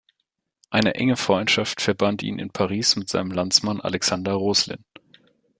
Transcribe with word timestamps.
Eine 0.71 0.95
enge 0.95 1.15
Freundschaft 1.15 1.79
verband 1.79 2.23
ihn 2.23 2.39
in 2.39 2.49
Paris 2.49 2.95
mit 2.95 3.07
seinem 3.07 3.29
Landsmann 3.29 3.81
Alexander 3.81 4.33
Roslin. 4.33 4.83